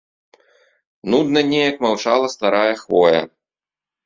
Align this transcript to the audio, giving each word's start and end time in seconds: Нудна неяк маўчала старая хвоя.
Нудна 1.13 1.43
неяк 1.49 1.75
маўчала 1.87 2.27
старая 2.37 2.73
хвоя. 2.83 3.21